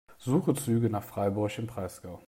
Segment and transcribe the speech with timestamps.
[0.17, 2.19] Suche Züge nach Freiburg im Breisgau.